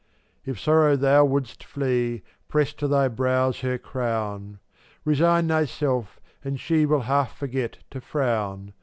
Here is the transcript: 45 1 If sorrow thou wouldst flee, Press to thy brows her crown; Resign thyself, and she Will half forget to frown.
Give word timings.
45 0.45 0.47
1 0.47 0.51
If 0.55 0.59
sorrow 0.59 0.95
thou 0.95 1.25
wouldst 1.25 1.63
flee, 1.63 2.23
Press 2.47 2.73
to 2.73 2.87
thy 2.87 3.07
brows 3.07 3.59
her 3.59 3.77
crown; 3.77 4.57
Resign 5.05 5.47
thyself, 5.47 6.19
and 6.43 6.59
she 6.59 6.87
Will 6.87 7.01
half 7.01 7.37
forget 7.37 7.77
to 7.91 8.01
frown. 8.01 8.73